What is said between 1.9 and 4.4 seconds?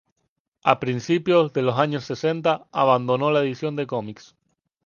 sesenta, abandonó la edición de cómics.